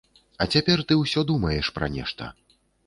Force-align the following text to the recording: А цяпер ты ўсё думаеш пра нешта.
А 0.45 0.47
цяпер 0.55 0.83
ты 0.93 0.97
ўсё 1.03 1.25
думаеш 1.33 1.71
пра 1.77 1.95
нешта. 1.99 2.35